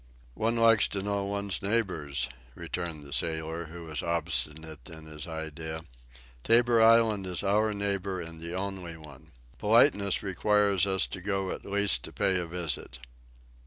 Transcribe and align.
"One 0.33 0.55
likes 0.55 0.87
to 0.87 1.03
know 1.03 1.25
one's 1.25 1.61
neighbors," 1.61 2.27
returned 2.55 3.03
the 3.03 3.13
sailor, 3.13 3.65
who 3.65 3.83
was 3.83 4.01
obstinate 4.01 4.89
in 4.89 5.05
his 5.05 5.27
idea. 5.27 5.83
"Tabor 6.43 6.81
Island 6.81 7.27
is 7.27 7.43
our 7.43 7.71
neighbor, 7.71 8.19
and 8.19 8.39
the 8.41 8.55
only 8.55 8.97
one! 8.97 9.29
Politeness 9.59 10.23
requires 10.23 10.87
us 10.87 11.05
to 11.05 11.21
go 11.21 11.51
at 11.51 11.65
least 11.65 12.01
to 12.05 12.11
pay 12.11 12.39
a 12.39 12.47
visit." 12.47 12.97